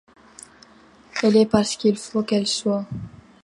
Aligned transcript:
Elle 1.21 1.37
est 1.37 1.45
parce 1.45 1.75
qu’il 1.75 1.95
faut 1.95 2.23
qu’elle 2.23 2.47
soit. 2.47 2.87